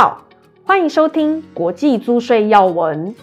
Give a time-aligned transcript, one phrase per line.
[0.00, 0.18] 好，
[0.64, 3.14] 欢迎收听国际租税要闻。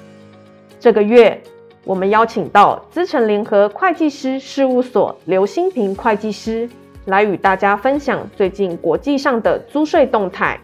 [0.80, 1.42] 这个月，
[1.84, 6.70] 我们邀请到资诚联合会计师事务所刘新平会计师
[7.05, 10.59] 来与大家分享最近国际上的租税动态。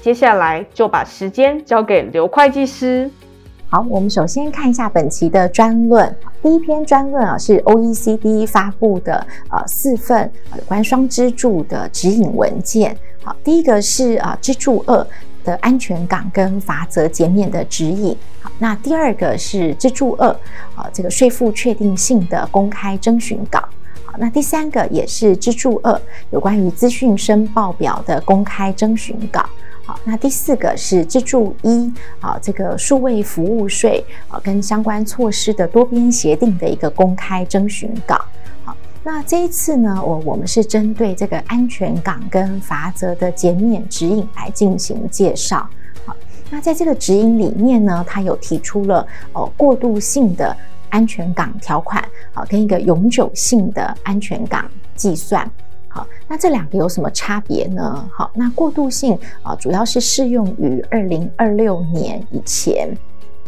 [0.00, 3.10] 接下来就把时间交给刘会计师。
[3.68, 6.16] 好，我们首先看一下本期的专论。
[6.42, 12.96] 第一篇专论啊，是 OECD 发布的呃四份有关双支柱的指引文件。
[13.28, 15.06] 好，第一个是啊支柱二
[15.44, 18.16] 的安全港跟罚则减免的指引。
[18.40, 20.30] 好，那第二个是支柱二
[20.74, 23.60] 啊这个税负确定性的公开征询稿。
[24.06, 29.44] 好，那第三个也是支柱二有关于资讯申报表的公开征询稿。
[29.84, 38.18] 好，那第四个是支柱一啊，这个数位服务税啊跟相关措施的多边协定的一个公开征询稿。
[39.10, 45.66] 那这一次呢，我我们是针对这个安全港跟罚则的减免指引来进行介绍。
[46.04, 46.14] 好，
[46.50, 50.54] 那在这个指引里面呢，它有提出了哦过渡性的
[50.90, 55.50] 安全港条款，好，跟一个永久性的安全港计算。
[55.88, 58.06] 好，那这两个有什么差别呢？
[58.12, 62.94] 好，那过渡性啊，主要是适用于二零二六年以前。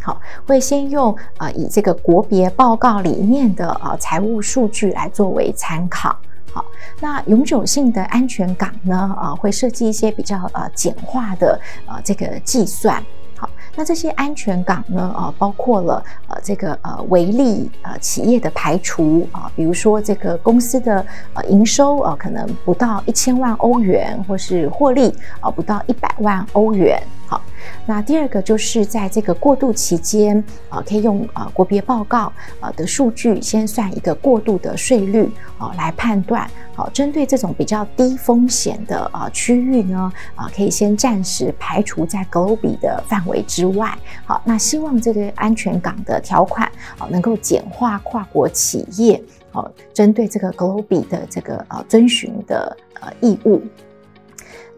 [0.03, 6.17] 好，会先用啊，以这个国别报告里面的啊财务数据来作为参考。
[6.53, 6.65] 好，
[7.01, 13.01] 那永久性的安全港呢，啊，会设计一些比较呃简化的啊这个计算。
[13.37, 21.05] 好，那这些安全港呢，呃，包括了呃这个呃微利呃企业的排除啊，呃，比如说这个公司的
[21.35, 25.09] 呃营收呃可能不到一千万欧元，或是获利
[25.41, 27.01] 啊，呃，不到一百万欧元。
[27.27, 27.41] 好，
[27.87, 35.25] 那第二个就是在这个过渡期间啊，呃，可以用呃国别报告呃的数据先算一个过渡的税率
[35.59, 36.49] 啊，呃，来判断。
[36.75, 43.97] 好，针对这种比较低风险的啊区域呢，啊可以先暂时排除在 GloBE 的范围之外。
[44.25, 46.67] 好，那希望这个安全港的条款
[46.99, 53.61] 啊能够简化跨国企业哦针对这个 GloBE 的这个呃遵循的呃义务。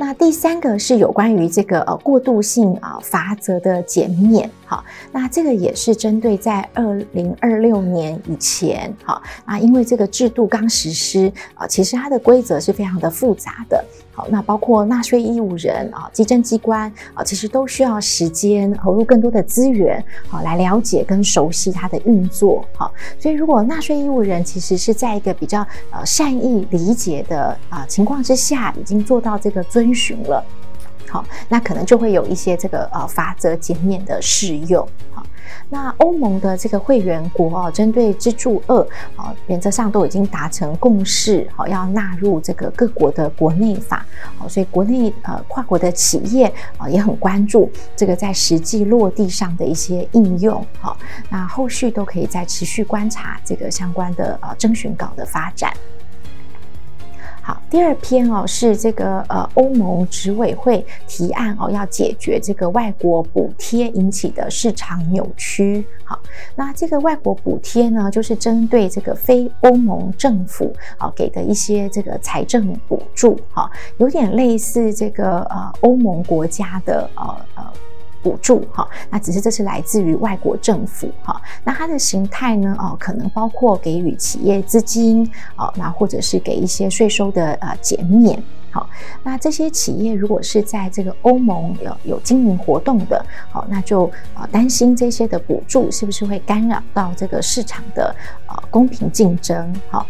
[0.05, 13.85] 那第三个是有关于这个呃过渡性啊罚则的减免，好，那这个也是针对在二零二六年以前，好，那，因为这个制度刚实施啊，其实它的规则是非常的复杂的。
[14.15, 22.65] 好，那包括纳税义务人啊、稽征机关啊，其实都需要时间投入更多的资源，好来了解跟熟悉它的运作。
[22.75, 25.61] 好，所以如果纳税义务人其实是在一个比较
[25.91, 30.43] 呃善意理解的啊情况之下，已经做到这个遵循了，
[31.13, 34.89] 好，那可能就会有一些这个呃法则减免的适用。
[35.13, 35.23] 好。
[35.69, 38.81] 那欧盟的这个会员国啊，针对支柱二
[39.17, 44.07] 啊，原则上都已经达成共识，好要纳入这个各国的国内法，
[44.39, 50.97] 好，所以国内呃跨国的企业啊也很关注这个在实际落地上的一些应用，好，
[51.29, 55.73] 那后续都可以再持续观察这个相关的呃征询稿的发展。
[57.43, 65.85] 好，第二篇哦是这个呃欧盟执委会提案哦，要解决这个外国补贴引起的市场扭曲。
[66.05, 66.17] 好，
[66.55, 77.52] 那这个外国补贴呢，就是针对这个非欧盟政府啊给的一些这个财政补助，哈，有点类似这个呃欧盟国家的呃呃。
[78.23, 88.89] 补助哈，那只是这是来自于外国政府哈，那它的形态呢哦，可能包括给予企业资金哦，那或者是给一些税收的呃减免好，
[89.23, 98.15] 那这些企业如果是在这个欧盟有有经营活动的，好，那就呃担心这些的补助是不是会干扰到这个市场的
[98.47, 100.07] 呃公平竞争好。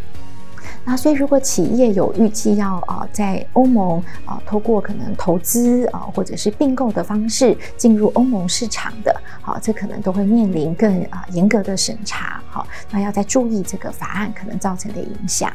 [0.85, 15.53] 那所以，如果企业有预计要啊在欧盟啊透过可能投资啊或者是并购的方式进入欧盟市场的，好，这可能都会面临更啊严格的审查，好，那要再注意这个法案可能造成的影响。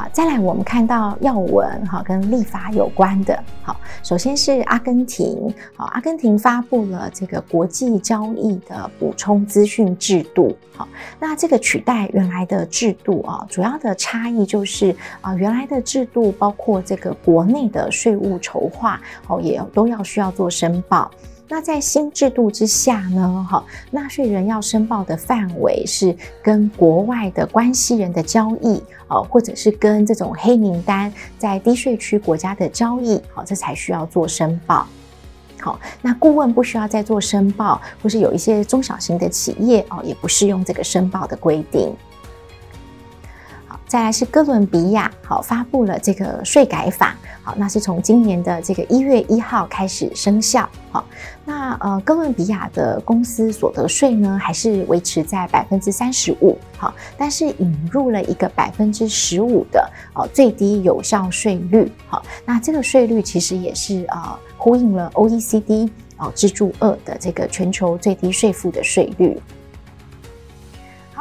[0.00, 3.38] 好，再来我们看到要闻哈，跟立法有关的。
[3.62, 10.56] 好，首先是阿根廷，好，阿根廷发布了这个国际交易的补充资讯制度。
[10.74, 10.88] 好，
[11.18, 21.10] 那这个取代原来的制度啊，主要的差异就是啊，原来的制度包括这个国内的税务筹划哦，也都要需要做申报。
[21.52, 34.86] 那在新制度之下呢，哈，纳税人要申报的范围是跟国外的关系人的交易，哦，或者是跟这种黑名单在低税区国家的交易，好，这才需要做申报。
[35.60, 41.92] 好，那顾问不需要再做申报，或是有一些中小型的企业哦，也不适用这个申报的规定。
[43.90, 51.04] 再来是哥伦比亚，好，发布了这个税改法，好，那是从今年的这个一月一号开始生效，好，
[51.44, 69.36] 那呃，哥伦比亚的公司所得税呢，还是维持在百分之三十五，好，但是引入了一个百分之十五的呃最低有效税率，好，那这个税率其实也是呃呼应了 OECD 哦支柱二的这个全球最低税负的税率。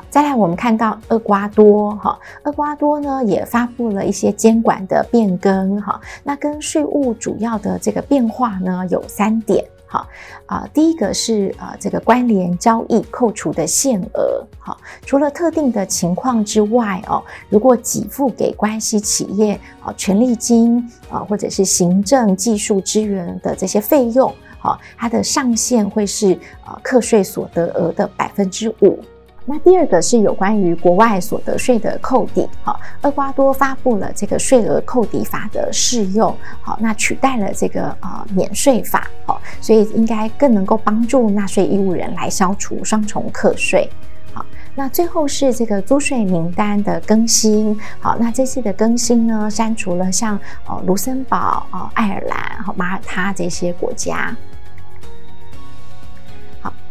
[0.09, 6.01] 再来，我们看到厄瓜多哈，厄瓜多呢也发布了一些监管的变更哈。
[6.23, 10.07] 那跟税务主要的这个变化呢有三点哈
[10.47, 14.75] 啊，第一个是啊这个关联交易扣除的限额哈，
[15.05, 26.33] 除了特定的情况之外哦，如果给付给关系企业啊权利金啊或者是行政技术支援的这些费用哈，它的上限会是
[26.65, 28.99] 啊课税所得额的百分之五。
[29.49, 36.31] 那第二个是有关于国外所得税的扣抵，好，厄瓜多发布了这个税额扣抵法的适用，
[36.61, 43.89] 好，那取代了这个呃免税法，好，所以应该更能够帮助纳税义务人来消除双重课税，
[44.35, 54.35] 好，那最后是这个租税名单的更新，好，那这次的更新呢，删除了像哦卢森堡、哦爱尔兰、和马耳他这些国家。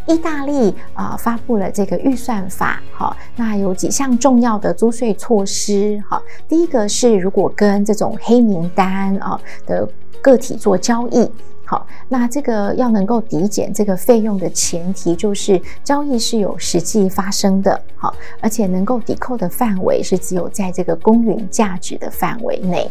[0.09, 9.87] 意大利啊、发布了这个预算法，好，那有几项重要的租税措施，好，第一个是如果跟这种黑名单啊的
[10.23, 11.31] 个体做交易，
[11.65, 22.91] 好，那这个要能够抵减这个费用的前提就是交易是有实际发生的，好，而且能够抵扣的范围是只有在这个公允价值的范围内。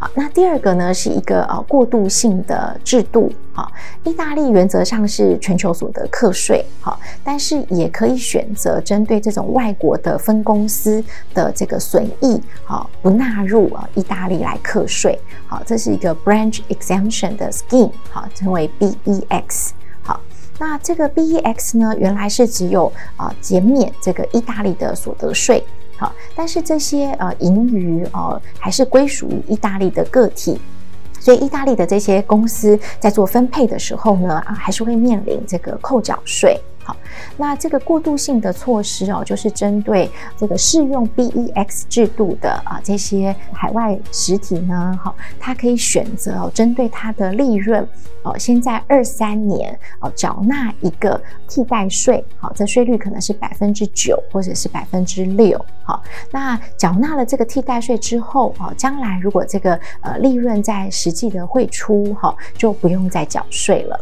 [0.00, 3.30] 好，那第二个呢是一个呃过渡性的制度。
[3.52, 3.70] 好，
[4.02, 11.04] 意大利原则上是全球所得课税，好，但是也可以选择针对这种外国的分公司
[11.34, 15.18] 的这个损益，好，不纳入啊意大利来课税。
[15.46, 19.72] 好，这是一个 branch exemption 的 scheme，好，称为 BEX。
[20.00, 20.18] 好，
[20.58, 25.62] 那这个 BEX 呢，原来是只有啊减免这个意大利的所得税。
[26.00, 30.58] 好，但是这些呃盈余呃还是归属于意大利的个体，
[31.18, 36.58] 所以意大利的这些公司在做分配的时候呢，啊还是会面临这个扣缴税。
[36.90, 36.96] 好，
[37.36, 47.86] 那这个过渡性的措施哦，就是针对这个适用 BEX 制度的啊这些海外实体呢，好，它可以选择哦，针对它的利润
[48.24, 56.02] 哦，先在二三年哦缴纳一个替代税，好，这税率可能是百分之九或者是百分之六，好，
[56.32, 64.00] 那缴纳了这个替代税之后，哦，将来如果这个呃利润在实际的汇出，哈，就不用再缴税了。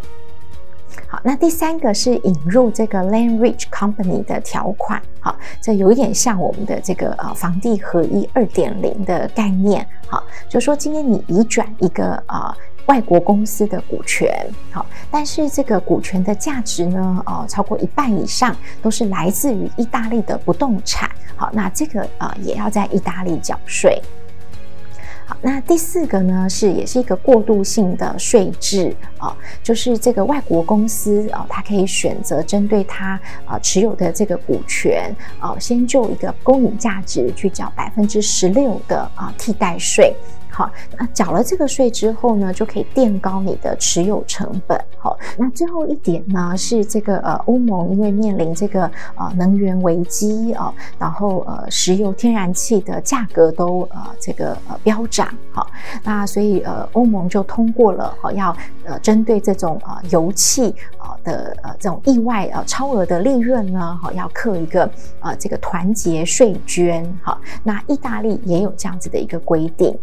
[1.07, 12.55] 好，那第三个是引入这个 Land Rich Company 的条款，好，这有一点像我们的这个呃房地合一二点零的概念，好，就说今天你移转一个呃
[12.87, 24.01] 外国公司的股权，好，但是这个股权的价值呢，呃超过一半以上都是来自于意大利的不动产，好，那这个呃也要在意大利缴税。
[25.41, 40.13] 那第四个呢，是也是一个过渡性的税制啊，就是这个外国公司啊，它可以选择针对它啊持有的这个股权啊，先就一个公允价值去缴百分之十六的啊替代税。
[40.59, 44.77] 好，那缴了这个税之后呢，就可以垫高你的持有成本。
[44.99, 55.33] 好，那最后一点呢，是这个呃欧盟因为面临这个呃能源危机啊，然后呃石油天然气的价格都呃这个呃飙涨。
[55.53, 55.71] 好，
[56.03, 67.09] 那所以呃欧盟就通过了好要呃针对这种呃油气啊的呃这种意外呃超额的利润呢，好要刻一个呃这个团结税捐。
[67.23, 69.97] 好，那意大利也有这样子的一个规定。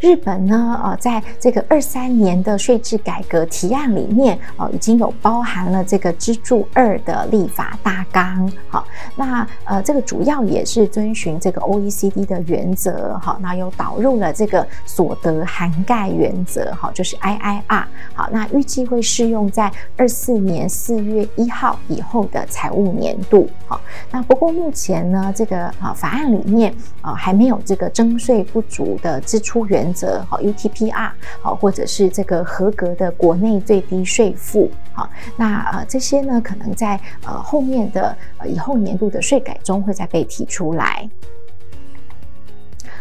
[0.00, 8.50] 日本呢，呃，在这个二三年的税制改革提案里面，呃，已经有包含了这个支柱二的立法大纲。
[8.68, 8.86] 好，
[9.16, 13.18] 那呃，这个主要也是遵循这个 OECD 的原则。
[13.22, 16.72] 好，那又导入了这个所得涵盖原则。
[16.74, 17.84] 好，就是 IIR。
[18.14, 23.48] 好，那预计会适用在二四年四月一号以后的财务年度。
[23.66, 29.66] 好，那不过目前呢，这个啊法案里面啊还没有这个征税不足的支出。
[29.66, 41.08] 原则好，UTPR 好，或者是这个合格的国内最低税负好，那呃这些呢，可能在呃后面的呃以后年度的税改中会再被提出来。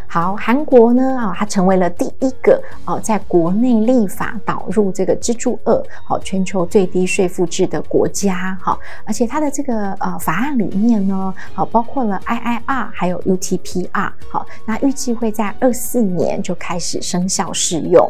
[0.07, 18.09] 好，韩国呢啊，它成为了第一个哦，在国内立法导入这个支柱二，好，全球最低税负制的国家，好，而且它的这个呃法案里面呢，好，包括了 IIR 还有 UTPR，好，那预计会在二四年就开始生效适用。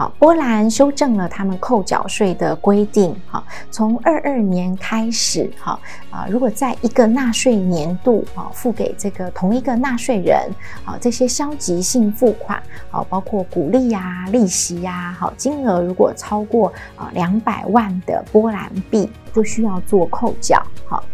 [0.00, 3.14] 好，波兰修正了他们扣缴税的规定。
[3.26, 5.78] 好，从二二年开始，好
[6.10, 10.48] 啊，如果在一个纳税年度啊付给这个同一个纳税人，
[10.86, 12.58] 啊这些消极性付款，
[12.90, 20.62] 啊，包括股利呀、利息呀，好，金额如果超过啊两百万的波兰币，就需要做扣缴。
[20.86, 21.04] 好。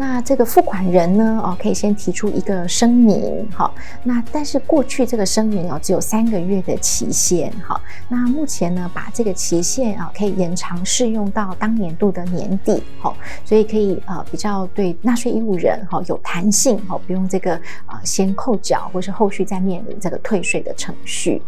[0.00, 7.78] 那这个付款人呢，哦，可以先提出一个声明，好，那但是过去这个声明哦，只有三个月的期限，好，
[8.08, 13.14] 那目前呢，把这个期限啊，可以延长适用到当年度的年底，好，
[13.44, 17.54] 所以可以呃比较对纳税义务人哈有弹性，好，不用这个
[17.84, 21.42] 啊先扣缴，或是后续再面临这个退税的程序。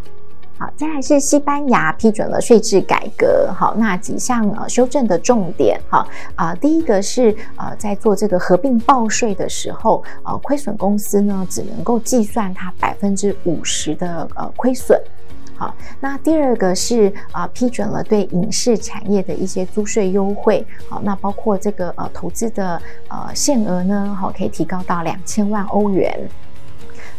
[0.63, 14.97] 好，再来是西班牙批准了税制改革，好，那几项呃修正的重点，哈啊，第一个是呃在做这个合并报税的时候，呃亏损公司呢只能够计算它百分之五十的呃亏损，
[15.57, 26.17] 好，那第二个是啊、呃、批准了对影视产业的一些租税优惠，好，那包括这个呃投资的呃限额呢，好可以提高到两千万欧元。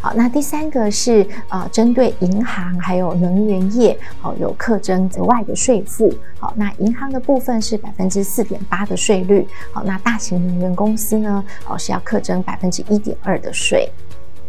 [0.04, 6.14] 好，那第三个是呃，针对银行还有能源业，好有课征额外的税负。
[6.38, 9.48] 好，那银行的部分是百分之四点八的税率。
[9.72, 13.90] 好，那大型能源公司呢，哦是要课征百分之一点二的税。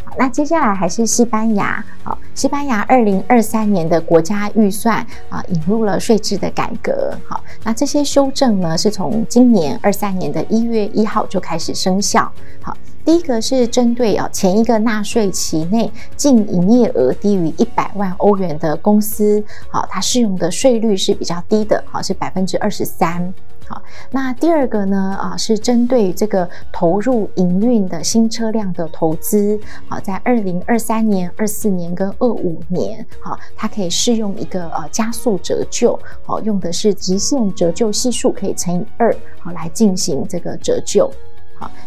[0.05, 1.85] 好，那接下来还是西班牙。
[2.03, 7.17] 好，西班牙二零二三年的国家预算啊，引入了税制的改革。
[7.29, 12.29] 好，那这些修正呢，是从今年二三年的一月一号就开始生效。
[12.61, 12.77] 好。
[13.05, 23.33] 第一个是针对啊前一个纳税期内净营业额低于一百万欧元的公司，好，它适用的税率是比较低的，好，是百分之二十三。
[23.67, 29.59] 好，那第二个呢啊是针对这个投入营运的新车辆的投资，
[29.89, 41.11] 好，在二零二三年、二四年跟二五年，好，它可以适用一个呃加速折旧，好，用的是直线折旧系数可以乘以二，好，来进行这个折旧。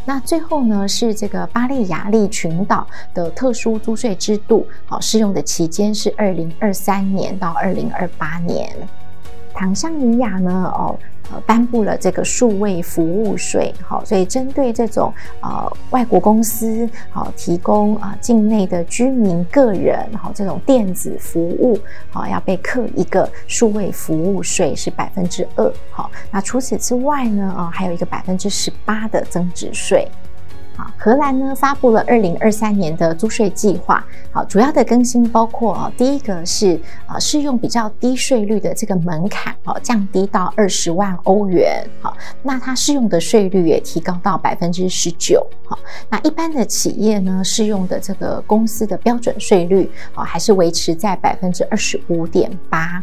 [0.05, 8.69] 那最后呢是这个巴利亚利群岛的特殊租税制度，好，适用的期间是二零二三年到二零二八年。
[9.58, 10.96] 坦桑尼亚呢，哦。
[11.30, 21.78] 呃，颁布了这个数位服务税，好，所以针对这种呃外国公司，好，提供啊、境内的居民个人，好，这种电子服务，
[22.12, 30.08] 好，要被课一个数位服务税是百分之二，好，那除此之外呢，啊、还有一个百分之十八的增值税。
[30.98, 34.05] 荷兰呢发布了二零二三年的租税计划。
[34.31, 41.88] 好，主要的更新包括啊，第一个是啊，适用比较低税率的这个门槛，好，降低到二十万欧元。
[42.01, 45.46] 好，那它适用的税率也提高到百分之十九。
[45.65, 45.77] 好，
[46.10, 53.01] 那一般的企业呢，适用的这个公司的标准税率啊，还是维持在百分之二十五点八。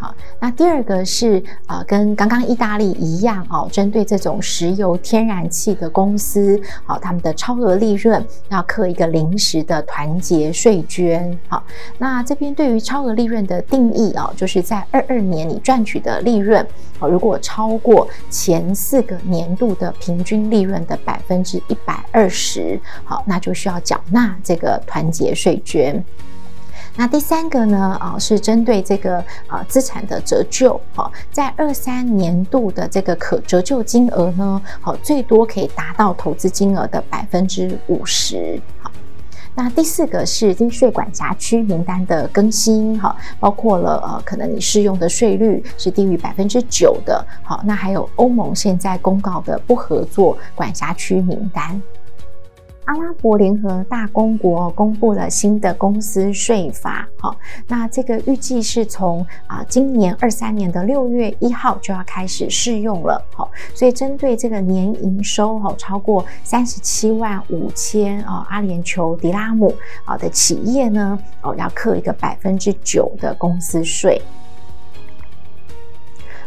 [0.00, 11.38] 好，那第二个是啊、跟刚刚意大利一样哦，针对这种石油天然气的公司，好、他们的超额利润要课一个临时的团结税捐。
[11.48, 11.62] 好，
[11.98, 16.66] 那这边对于超额利润的定义、哦，就是在二二年你赚取的利润，
[16.98, 26.02] 哦，如果超过前四个年度的平均利润的百分之一百二十，好，那就需要缴纳这个团结税捐。
[27.00, 38.92] 那第三个呢，啊，是针对这个啊资产的折旧，哈，在二三年度的这个可折旧金额呢，好，最多可以达到投资金额的百分之五十，好。
[39.54, 51.80] 那第四个是低税管辖区名单的更新，哈，包括了呃，可能你适用的税率是低于百分之九的，好，那还有欧盟现在公告的不合作管辖区名单。
[52.86, 57.36] 阿拉伯联合大公国公布了新的公司税法，好，
[57.68, 69.72] 那这个预计是从啊今年二三年的六月一号就要开始适用了，好，所以针对这个年营收哈超过三十七万五千啊阿联酋迪拉姆
[70.04, 74.20] 啊的企业呢，哦要课一个百分之九的公司税。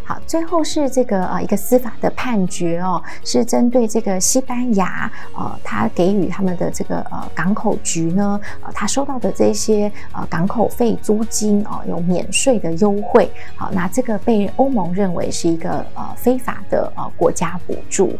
[0.05, 13.29] 好，最后是这个呃一个司法的判决哦，是针对这个西班牙呃，他给予他们的这个呃港口局呢，呃，他收到的这些呃港口费租金哦，有免税的优惠。
[13.55, 18.13] 好，那这个被欧盟认为是一个呃非法的呃国家补助。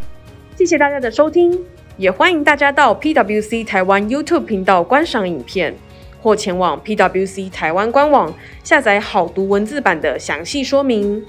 [0.56, 1.60] 谢谢大家的收听。
[1.96, 5.75] 也欢迎大家到 PWC 台湾 YouTube 频道观赏影片，
[6.22, 11.24] 或前往 PWC 台湾官网下载好读文字版的详细说明。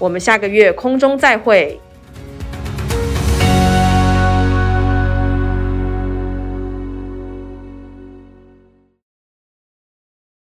[0.00, 1.78] 我们下个月空中再会。